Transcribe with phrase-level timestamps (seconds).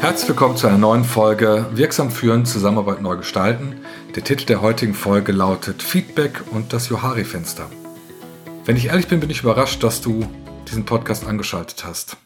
[0.00, 3.80] Herzlich willkommen zu einer neuen Folge Wirksam führen, Zusammenarbeit neu gestalten.
[4.16, 7.70] Der Titel der heutigen Folge lautet Feedback und das Johari-Fenster.
[8.64, 10.28] Wenn ich ehrlich bin, bin ich überrascht, dass du
[10.68, 12.16] diesen Podcast angeschaltet hast.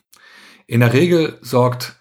[0.66, 1.96] In der Regel sorgt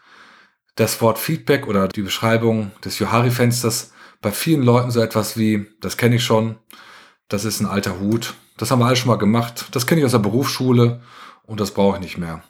[0.75, 5.97] das Wort Feedback oder die Beschreibung des Johari-Fensters bei vielen Leuten so etwas wie, das
[5.97, 6.57] kenne ich schon,
[7.31, 10.05] das ist ein alter Hut, das haben wir alle schon mal gemacht, das kenne ich
[10.05, 11.01] aus der Berufsschule
[11.43, 12.43] und das brauche ich nicht mehr.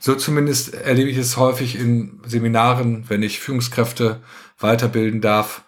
[0.00, 4.20] So zumindest erlebe ich es häufig in Seminaren, wenn ich Führungskräfte
[4.58, 5.62] weiterbilden darf.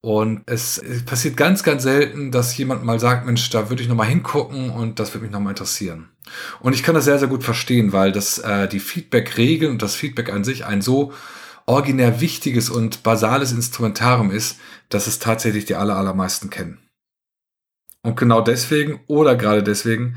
[0.00, 4.08] Und es passiert ganz, ganz selten, dass jemand mal sagt, Mensch, da würde ich nochmal
[4.08, 6.08] hingucken und das würde mich nochmal interessieren.
[6.60, 9.94] Und ich kann das sehr, sehr gut verstehen, weil das äh, die Feedback-Regeln und das
[9.94, 11.12] Feedback an sich ein so
[11.66, 14.58] originär wichtiges und basales Instrumentarium ist,
[14.88, 16.81] dass es tatsächlich die aller, allermeisten kennen.
[18.02, 20.16] Und genau deswegen oder gerade deswegen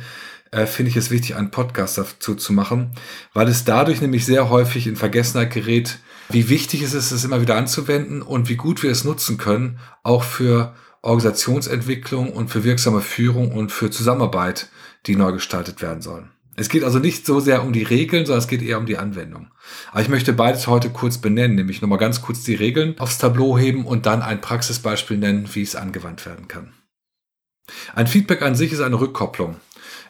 [0.51, 2.91] äh, finde ich es wichtig, einen Podcast dazu zu machen,
[3.33, 7.41] weil es dadurch nämlich sehr häufig in Vergessenheit gerät, wie wichtig es ist, es immer
[7.41, 13.01] wieder anzuwenden und wie gut wir es nutzen können, auch für Organisationsentwicklung und für wirksame
[13.01, 14.69] Führung und für Zusammenarbeit,
[15.05, 16.31] die neu gestaltet werden sollen.
[16.55, 18.97] Es geht also nicht so sehr um die Regeln, sondern es geht eher um die
[18.97, 19.51] Anwendung.
[19.91, 23.57] Aber ich möchte beides heute kurz benennen, nämlich nochmal ganz kurz die Regeln aufs Tableau
[23.57, 26.71] heben und dann ein Praxisbeispiel nennen, wie es angewandt werden kann.
[27.95, 29.55] Ein Feedback an sich ist eine Rückkopplung.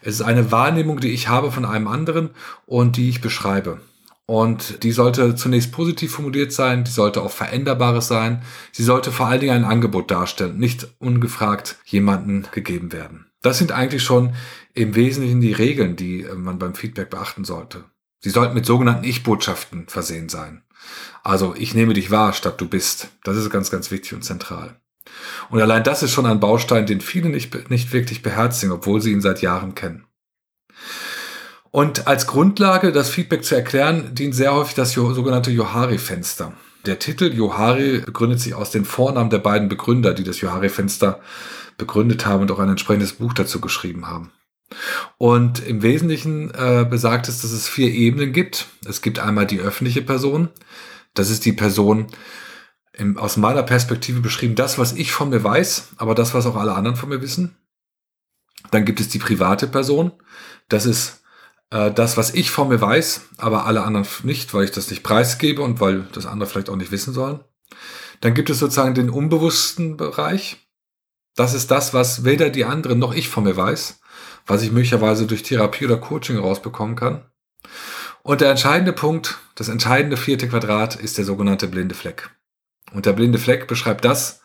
[0.02, 2.31] Es ist eine Wahrnehmung, die ich habe von einem anderen
[2.66, 3.80] und die ich beschreibe.
[4.25, 9.27] Und die sollte zunächst positiv formuliert sein, die sollte auch veränderbares sein, sie sollte vor
[9.27, 13.27] allen Dingen ein Angebot darstellen, nicht ungefragt jemanden gegeben werden.
[13.44, 14.33] Das sind eigentlich schon
[14.73, 17.83] im Wesentlichen die Regeln, die äh, man beim Feedback beachten sollte.
[18.20, 20.64] Sie sollten mit sogenannten Ich-Botschaften versehen sein.
[21.23, 23.09] Also ich nehme dich wahr, statt du bist.
[23.23, 24.75] Das ist ganz, ganz wichtig und zentral.
[25.50, 29.11] Und allein das ist schon ein Baustein, den viele nicht, nicht wirklich beherzigen, obwohl sie
[29.11, 30.06] ihn seit Jahren kennen.
[31.72, 36.54] Und als Grundlage, das Feedback zu erklären, dient sehr häufig das sogenannte Johari-Fenster.
[36.86, 41.20] Der Titel Johari begründet sich aus den Vornamen der beiden Begründer, die das Johari-Fenster
[41.77, 44.32] begründet haben und auch ein entsprechendes Buch dazu geschrieben haben.
[45.17, 48.67] Und im Wesentlichen äh, besagt es, dass es vier Ebenen gibt.
[48.87, 50.49] Es gibt einmal die öffentliche Person.
[51.14, 52.08] Das ist die Person,
[52.98, 56.56] im, aus meiner Perspektive beschrieben, das, was ich von mir weiß, aber das, was auch
[56.56, 57.58] alle anderen von mir wissen.
[58.72, 60.11] Dann gibt es die private Person.
[60.70, 61.22] Das ist
[61.72, 65.04] äh, das, was ich von mir weiß, aber alle anderen nicht, weil ich das nicht
[65.04, 67.42] preisgebe und weil das andere vielleicht auch nicht wissen sollen.
[68.22, 70.58] Dann gibt es sozusagen den unbewussten Bereich.
[71.36, 74.00] Das ist das, was weder die anderen noch ich von mir weiß,
[74.48, 77.26] was ich möglicherweise durch Therapie oder Coaching rausbekommen kann.
[78.23, 82.30] Und der entscheidende Punkt, das entscheidende vierte Quadrat ist der sogenannte blinde Fleck.
[82.95, 84.42] Und der blinde Fleck beschreibt das,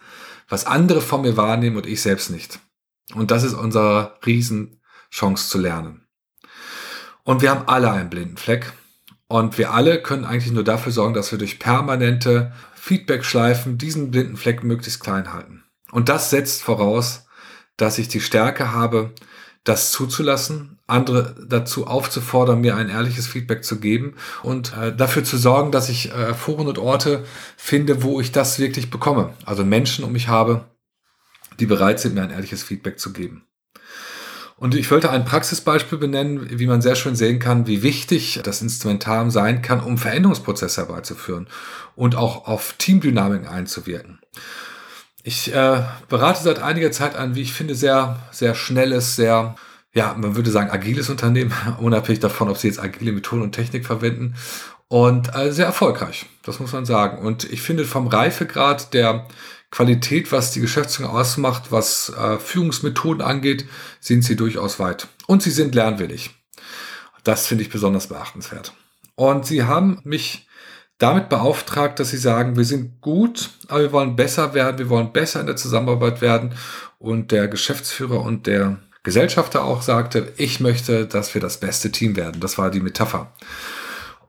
[0.48, 2.58] was andere von mir wahrnehmen und ich selbst nicht.
[3.14, 6.08] Und das ist unsere Riesenchance zu lernen.
[7.22, 8.72] Und wir haben alle einen blinden Fleck.
[9.28, 14.36] Und wir alle können eigentlich nur dafür sorgen, dass wir durch permanente Feedback-Schleifen diesen blinden
[14.36, 15.62] Fleck möglichst klein halten.
[15.92, 17.26] Und das setzt voraus,
[17.76, 19.14] dass ich die Stärke habe,
[19.64, 25.36] das zuzulassen, andere dazu aufzufordern, mir ein ehrliches Feedback zu geben und äh, dafür zu
[25.36, 27.24] sorgen, dass ich äh, Foren und Orte
[27.56, 29.34] finde, wo ich das wirklich bekomme.
[29.44, 30.64] Also Menschen um mich habe,
[31.58, 33.44] die bereit sind, mir ein ehrliches Feedback zu geben.
[34.56, 38.60] Und ich wollte ein Praxisbeispiel benennen, wie man sehr schön sehen kann, wie wichtig das
[38.60, 41.48] Instrumentarium sein kann, um Veränderungsprozesse herbeizuführen
[41.96, 44.20] und auch auf Teamdynamiken einzuwirken.
[45.22, 49.54] Ich äh, berate seit einiger Zeit ein, wie ich finde, sehr, sehr schnelles, sehr,
[49.92, 53.86] ja, man würde sagen, agiles Unternehmen, unabhängig davon, ob sie jetzt agile Methoden und Technik
[53.86, 54.34] verwenden.
[54.88, 57.24] Und äh, sehr erfolgreich, das muss man sagen.
[57.24, 59.28] Und ich finde, vom Reifegrad der
[59.70, 63.66] Qualität, was die Geschäftsführung ausmacht, was äh, Führungsmethoden angeht,
[64.00, 65.06] sind sie durchaus weit.
[65.26, 66.30] Und sie sind lernwillig.
[67.22, 68.72] Das finde ich besonders beachtenswert.
[69.14, 70.48] Und sie haben mich
[71.00, 75.12] damit beauftragt, dass sie sagen, wir sind gut, aber wir wollen besser werden, wir wollen
[75.12, 76.54] besser in der Zusammenarbeit werden.
[76.98, 82.16] Und der Geschäftsführer und der Gesellschafter auch sagte, ich möchte, dass wir das beste Team
[82.16, 82.40] werden.
[82.40, 83.32] Das war die Metapher.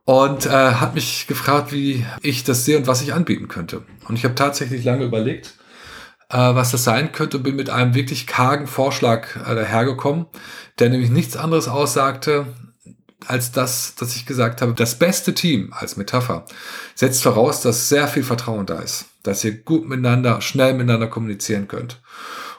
[0.06, 3.84] Und äh, hat mich gefragt, wie ich das sehe und was ich anbieten könnte.
[4.07, 5.56] Und ich habe tatsächlich lange überlegt,
[6.30, 10.25] äh, was das sein könnte und bin mit einem wirklich kargen Vorschlag äh, dahergekommen,
[10.80, 12.45] der nämlich nichts anderes aussagte,
[13.27, 16.45] als das, dass ich gesagt habe, das beste Team als Metapher
[16.95, 21.68] setzt voraus, dass sehr viel Vertrauen da ist, dass ihr gut miteinander, schnell miteinander kommunizieren
[21.68, 22.01] könnt.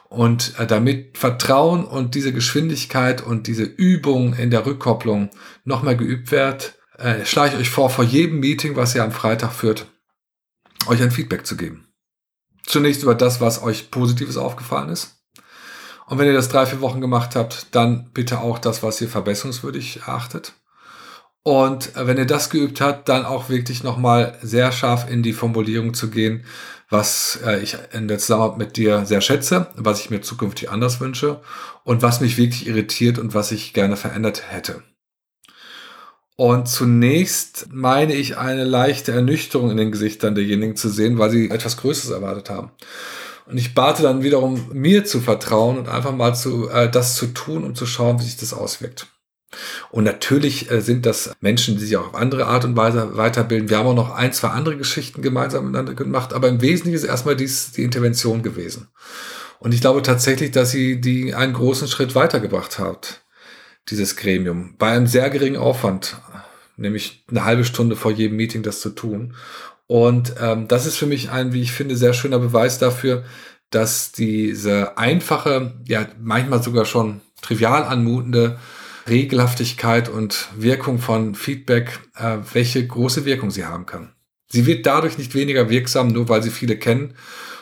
[0.09, 5.31] Und äh, damit Vertrauen und diese Geschwindigkeit und diese Übung in der Rückkopplung
[5.63, 9.53] nochmal geübt wird, äh, schlage ich euch vor, vor jedem Meeting, was ihr am Freitag
[9.53, 9.87] führt,
[10.87, 11.87] euch ein Feedback zu geben.
[12.65, 15.22] Zunächst über das, was euch Positives aufgefallen ist
[16.13, 19.09] Und wenn ihr das drei, vier Wochen gemacht habt, dann bitte auch das, was ihr
[19.09, 20.53] verbesserungswürdig erachtet.
[21.41, 25.95] Und wenn ihr das geübt habt, dann auch wirklich nochmal sehr scharf in die Formulierung
[25.95, 26.45] zu gehen,
[26.87, 31.01] was äh, ich in der Zusammenarbeit mit dir sehr schätze, was ich mir zukünftig anders
[31.01, 31.41] wünsche
[31.83, 34.83] und was mich wirklich irritiert und was ich gerne verändert hätte.
[36.35, 41.49] Und zunächst meine ich eine leichte Ernüchterung in den Gesichtern derjenigen zu sehen, weil sie
[41.49, 42.69] etwas Größeres erwartet haben.
[43.45, 47.27] Und ich bate dann wiederum, mir zu vertrauen und einfach mal zu, äh, das zu
[47.27, 49.07] tun, um zu schauen, wie sich das auswirkt.
[49.91, 53.69] Und natürlich äh, sind das Menschen, die sich auch auf andere Art und Weise weiterbilden.
[53.69, 57.03] Wir haben auch noch ein, zwei andere Geschichten gemeinsam miteinander gemacht, aber im Wesentlichen ist
[57.03, 58.87] erstmal dies die Intervention gewesen.
[59.59, 63.21] Und ich glaube tatsächlich, dass sie die einen großen Schritt weitergebracht hat,
[63.89, 66.17] dieses Gremium, bei einem sehr geringen Aufwand,
[66.77, 69.35] nämlich eine halbe Stunde vor jedem Meeting das zu tun.
[69.87, 73.23] Und ähm, das ist für mich ein, wie ich finde, sehr schöner Beweis dafür,
[73.69, 78.59] dass diese einfache, ja manchmal sogar schon trivial anmutende
[79.07, 84.13] Regelhaftigkeit und Wirkung von Feedback, äh, welche große Wirkung sie haben kann.
[84.47, 87.15] Sie wird dadurch nicht weniger wirksam, nur weil sie viele kennen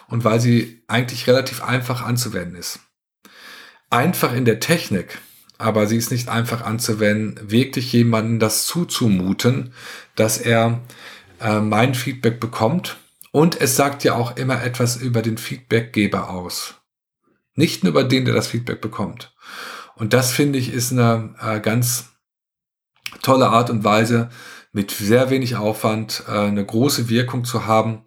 [0.08, 2.80] und weil sie eigentlich relativ einfach anzuwenden ist.
[3.90, 5.18] Einfach in der Technik,
[5.58, 9.74] aber sie ist nicht einfach anzuwenden, wirklich jemanden das zuzumuten,
[10.16, 10.82] dass er
[11.42, 12.98] äh, mein Feedback bekommt.
[13.32, 16.76] Und es sagt ja auch immer etwas über den Feedbackgeber aus.
[17.56, 19.34] Nicht nur über den, der das Feedback bekommt.
[19.96, 22.10] Und das finde ich ist eine äh, ganz
[23.22, 24.30] tolle Art und Weise,
[24.74, 28.04] mit sehr wenig Aufwand äh, eine große Wirkung zu haben,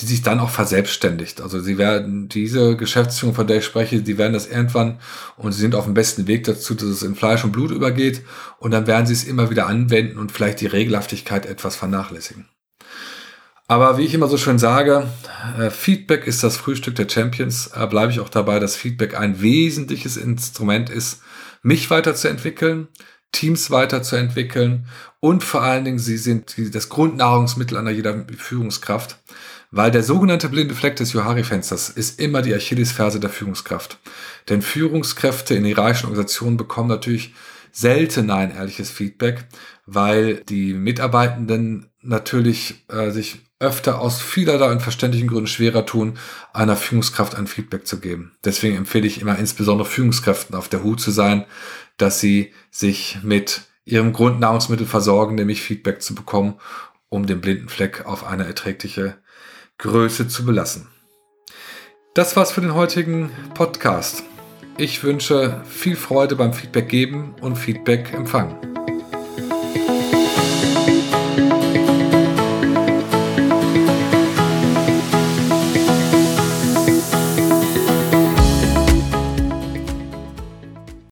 [0.00, 1.40] die sich dann auch verselbstständigt.
[1.40, 4.98] Also sie werden diese Geschäftsführung, von der ich spreche, die werden das irgendwann
[5.36, 8.22] und sie sind auf dem besten Weg dazu, dass es in Fleisch und Blut übergeht
[8.58, 12.48] und dann werden sie es immer wieder anwenden und vielleicht die Regelhaftigkeit etwas vernachlässigen.
[13.66, 15.08] Aber wie ich immer so schön sage,
[15.58, 17.68] äh, Feedback ist das Frühstück der Champions.
[17.68, 21.22] Äh, Bleibe ich auch dabei, dass Feedback ein wesentliches Instrument ist,
[21.62, 22.88] mich weiterzuentwickeln,
[23.32, 24.86] Teams weiterzuentwickeln
[25.18, 29.18] und vor allen Dingen, sie sind das Grundnahrungsmittel einer jeder Führungskraft.
[29.70, 33.98] Weil der sogenannte blinde Fleck des Johari-Fensters ist immer die Achillesferse der Führungskraft.
[34.48, 37.34] Denn Führungskräfte in hierarchischen Organisationen bekommen natürlich
[37.74, 39.46] selten ein ehrliches Feedback,
[39.84, 46.16] weil die Mitarbeitenden natürlich äh, sich öfter aus vielerlei und verständlichen Gründen schwerer tun,
[46.52, 48.36] einer Führungskraft ein Feedback zu geben.
[48.44, 51.44] Deswegen empfehle ich immer insbesondere Führungskräften auf der Hut zu sein,
[51.96, 56.54] dass sie sich mit ihrem Grundnahrungsmittel versorgen, nämlich Feedback zu bekommen,
[57.08, 59.16] um den blinden Fleck auf eine erträgliche
[59.78, 60.86] Größe zu belassen.
[62.14, 64.22] Das war's für den heutigen Podcast.
[64.76, 68.73] Ich wünsche viel Freude beim Feedback geben und Feedback empfangen.